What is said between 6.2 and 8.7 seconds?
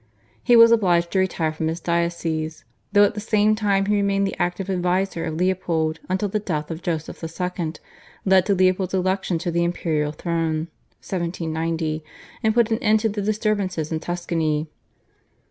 the death of Joseph II. led to